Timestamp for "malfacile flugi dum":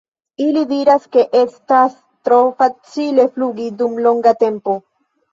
2.45-3.99